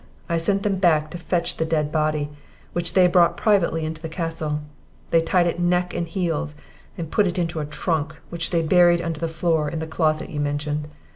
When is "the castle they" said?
4.01-5.21